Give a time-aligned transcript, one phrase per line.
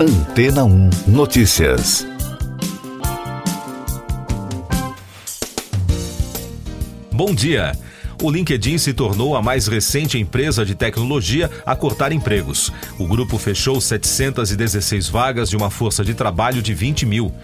[0.00, 2.06] Antena 1 Notícias.
[7.10, 7.72] Bom dia.
[8.22, 12.72] O LinkedIn se tornou a mais recente empresa de tecnologia a cortar empregos.
[12.96, 17.34] O grupo fechou 716 vagas de uma força de trabalho de 20 mil.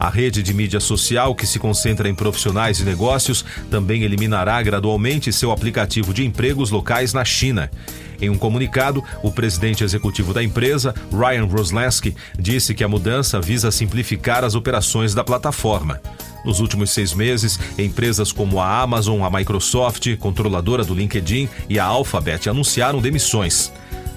[0.00, 5.30] A rede de mídia social, que se concentra em profissionais e negócios, também eliminará gradualmente
[5.30, 7.70] seu aplicativo de empregos locais na China.
[8.18, 13.70] Em um comunicado, o presidente executivo da empresa, Ryan Roslansky, disse que a mudança visa
[13.70, 16.00] simplificar as operações da plataforma.
[16.46, 21.84] Nos últimos seis meses, empresas como a Amazon, a Microsoft, controladora do LinkedIn e a
[21.84, 23.70] Alphabet anunciaram demissões.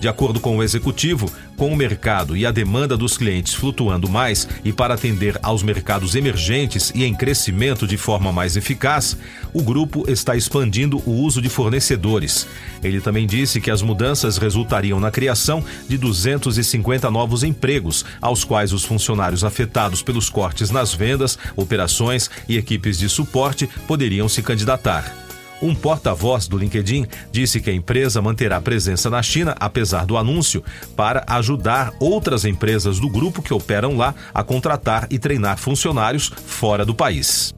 [0.03, 4.45] De acordo com o executivo, com o mercado e a demanda dos clientes flutuando mais
[4.61, 9.15] e para atender aos mercados emergentes e em crescimento de forma mais eficaz,
[9.53, 12.45] o grupo está expandindo o uso de fornecedores.
[12.83, 18.73] Ele também disse que as mudanças resultariam na criação de 250 novos empregos, aos quais
[18.73, 25.22] os funcionários afetados pelos cortes nas vendas, operações e equipes de suporte poderiam se candidatar.
[25.63, 30.61] Um porta-voz do LinkedIn disse que a empresa manterá presença na China, apesar do anúncio,
[30.93, 36.83] para ajudar outras empresas do grupo que operam lá a contratar e treinar funcionários fora
[36.83, 37.53] do país.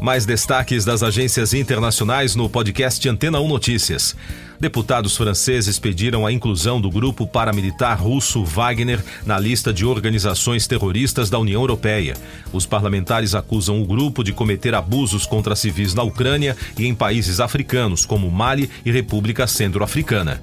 [0.00, 4.14] Mais destaques das agências internacionais no podcast Antena 1 Notícias.
[4.62, 11.28] Deputados franceses pediram a inclusão do grupo paramilitar russo Wagner na lista de organizações terroristas
[11.28, 12.16] da União Europeia.
[12.52, 17.40] Os parlamentares acusam o grupo de cometer abusos contra civis na Ucrânia e em países
[17.40, 20.40] africanos, como Mali e República Centro-Africana.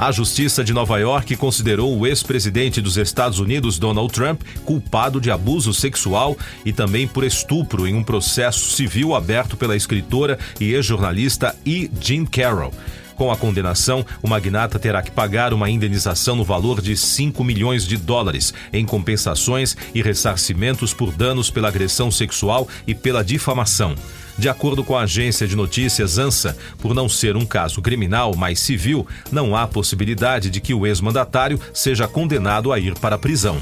[0.00, 5.30] A Justiça de Nova York considerou o ex-presidente dos Estados Unidos, Donald Trump, culpado de
[5.30, 11.54] abuso sexual e também por estupro em um processo civil aberto pela escritora e ex-jornalista
[11.66, 11.90] E.
[12.00, 12.72] Jean Carroll.
[13.20, 17.86] Com a condenação, o magnata terá que pagar uma indenização no valor de 5 milhões
[17.86, 23.94] de dólares em compensações e ressarcimentos por danos pela agressão sexual e pela difamação.
[24.38, 28.58] De acordo com a agência de notícias ANSA, por não ser um caso criminal, mas
[28.58, 33.60] civil, não há possibilidade de que o ex-mandatário seja condenado a ir para a prisão.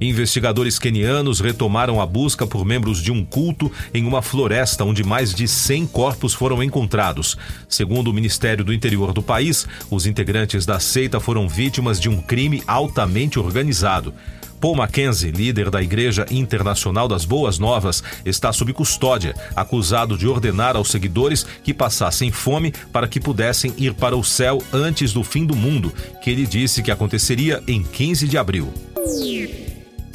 [0.00, 5.32] Investigadores quenianos retomaram a busca por membros de um culto em uma floresta onde mais
[5.32, 7.36] de 100 corpos foram encontrados.
[7.68, 12.20] Segundo o Ministério do Interior do país, os integrantes da seita foram vítimas de um
[12.20, 14.12] crime altamente organizado.
[14.60, 20.74] Paul Mackenzie, líder da Igreja Internacional das Boas Novas, está sob custódia, acusado de ordenar
[20.74, 25.44] aos seguidores que passassem fome para que pudessem ir para o céu antes do fim
[25.44, 28.72] do mundo, que ele disse que aconteceria em 15 de abril.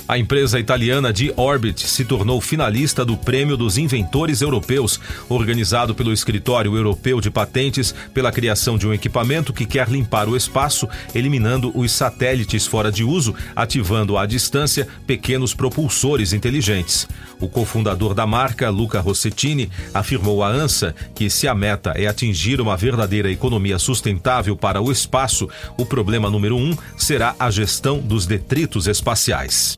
[0.10, 5.00] A empresa italiana de Orbit se tornou finalista do Prêmio dos Inventores Europeus,
[5.30, 10.36] organizado pelo Escritório Europeu de Patentes pela criação de um equipamento que quer limpar o
[10.36, 17.08] espaço, eliminando os satélites fora de uso, ativando à distância pequenos propulsores inteligentes.
[17.40, 22.60] O cofundador da marca, Luca Rossettini, afirmou à ANSA que se a meta é atingir
[22.60, 28.26] uma verdadeira economia sustentável para o espaço, o problema número um será a gestão dos
[28.26, 29.78] detritos espaciais.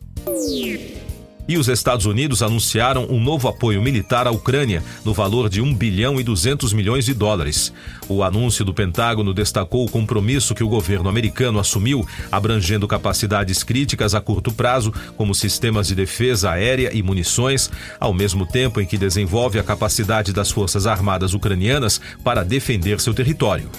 [1.47, 5.73] E os Estados Unidos anunciaram um novo apoio militar à Ucrânia, no valor de 1
[5.73, 7.73] bilhão e 200 milhões de dólares.
[8.07, 14.15] O anúncio do Pentágono destacou o compromisso que o governo americano assumiu, abrangendo capacidades críticas
[14.15, 18.97] a curto prazo, como sistemas de defesa aérea e munições, ao mesmo tempo em que
[18.97, 23.69] desenvolve a capacidade das Forças Armadas ucranianas para defender seu território.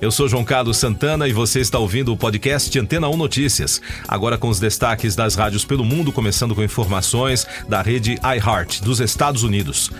[0.00, 3.82] Eu sou João Carlos Santana e você está ouvindo o podcast Antena 1 Notícias.
[4.06, 9.00] Agora com os destaques das rádios pelo mundo, começando com informações da rede iHeart dos
[9.00, 9.90] Estados Unidos.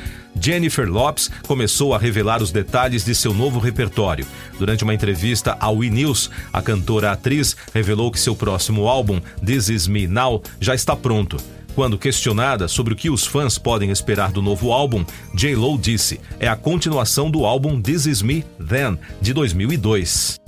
[0.41, 4.25] Jennifer Lopes começou a revelar os detalhes de seu novo repertório.
[4.57, 5.91] Durante uma entrevista ao E!
[5.91, 10.95] News, a cantora atriz revelou que seu próximo álbum, This Is Me Now, já está
[10.95, 11.39] pronto.
[11.78, 16.49] Quando questionada sobre o que os fãs podem esperar do novo álbum, J-Lo disse: é
[16.49, 20.41] a continuação do álbum This Is Me Then, de 2002.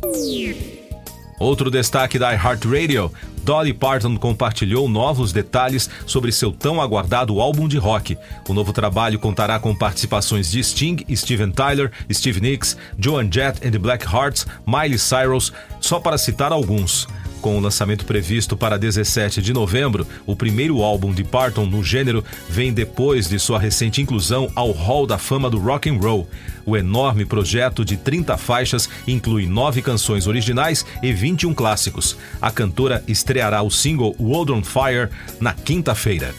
[1.38, 3.12] Outro destaque da iHeartRadio:
[3.44, 8.19] Dolly Parton compartilhou novos detalhes sobre seu tão aguardado álbum de rock.
[8.49, 13.70] O novo trabalho contará com participações de Sting, Steven Tyler, Steve Nicks, Joan Jett and
[13.70, 17.06] the Black Hearts, Miley Cyrus, só para citar alguns.
[17.40, 22.22] Com o lançamento previsto para 17 de novembro, o primeiro álbum de Parton no gênero
[22.48, 26.28] vem depois de sua recente inclusão ao Hall da Fama do Rock and Roll.
[26.66, 32.16] O enorme projeto de 30 faixas inclui nove canções originais e 21 clássicos.
[32.42, 35.08] A cantora estreará o single World on Fire
[35.40, 36.34] na quinta-feira.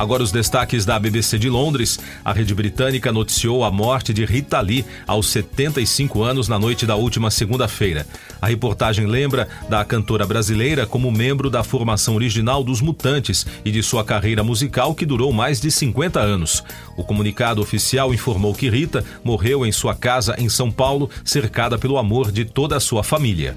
[0.00, 1.98] Agora os destaques da BBC de Londres.
[2.24, 6.96] A rede britânica noticiou a morte de Rita Lee aos 75 anos na noite da
[6.96, 8.06] última segunda-feira.
[8.40, 13.82] A reportagem lembra da cantora brasileira como membro da formação original dos Mutantes e de
[13.82, 16.64] sua carreira musical que durou mais de 50 anos.
[16.96, 21.98] O comunicado oficial informou que Rita morreu em sua casa em São Paulo, cercada pelo
[21.98, 23.54] amor de toda a sua família.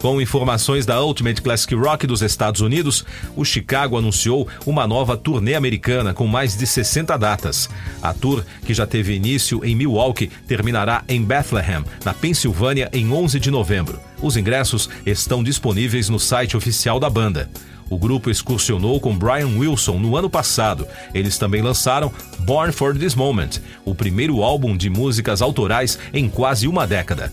[0.00, 3.04] Com informações da Ultimate Classic Rock dos Estados Unidos,
[3.34, 7.68] o Chicago anunciou uma nova turnê americana com mais de 60 datas.
[8.00, 13.40] A tour, que já teve início em Milwaukee, terminará em Bethlehem, na Pensilvânia, em 11
[13.40, 13.98] de novembro.
[14.22, 17.50] Os ingressos estão disponíveis no site oficial da banda.
[17.90, 20.86] O grupo excursionou com Brian Wilson no ano passado.
[21.14, 26.68] Eles também lançaram Born for This Moment, o primeiro álbum de músicas autorais em quase
[26.68, 27.32] uma década.